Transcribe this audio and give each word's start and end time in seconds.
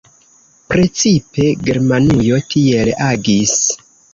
Precipe 0.73 1.45
Germanujo 1.67 2.41
tiel 2.55 2.93
agis. 3.13 3.57